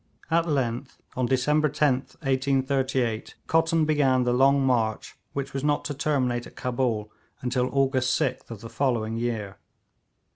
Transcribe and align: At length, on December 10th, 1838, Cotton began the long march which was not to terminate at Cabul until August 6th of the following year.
At 0.31 0.47
length, 0.47 0.97
on 1.15 1.27
December 1.27 1.69
10th, 1.69 2.15
1838, 2.23 3.35
Cotton 3.45 3.85
began 3.85 4.23
the 4.23 4.33
long 4.33 4.65
march 4.65 5.15
which 5.33 5.53
was 5.53 5.63
not 5.63 5.85
to 5.85 5.93
terminate 5.93 6.47
at 6.47 6.55
Cabul 6.55 7.11
until 7.41 7.69
August 7.71 8.19
6th 8.19 8.49
of 8.49 8.61
the 8.61 8.69
following 8.71 9.17
year. 9.17 9.59